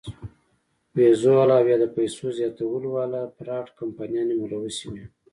[0.95, 5.03] وېزو واله او يا د پېسو زياتولو واله فراډ کمپنيانې ملوثې وي-